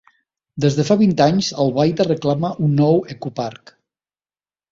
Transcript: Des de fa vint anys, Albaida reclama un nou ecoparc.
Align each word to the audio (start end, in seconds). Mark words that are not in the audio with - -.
Des 0.63 0.75
de 0.77 0.85
fa 0.87 0.95
vint 1.01 1.11
anys, 1.25 1.49
Albaida 1.65 2.07
reclama 2.09 2.51
un 2.67 2.73
nou 2.79 2.99
ecoparc. 3.17 3.75